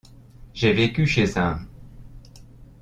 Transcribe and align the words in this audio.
J’ai 0.55 0.73
vécu 0.73 1.05
chez 1.05 1.37
un. 1.37 1.59